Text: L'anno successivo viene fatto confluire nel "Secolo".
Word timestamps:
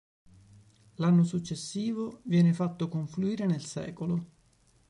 L'anno 0.95 1.21
successivo 1.23 2.21
viene 2.23 2.53
fatto 2.53 2.87
confluire 2.89 3.45
nel 3.45 3.61
"Secolo". 3.63 4.29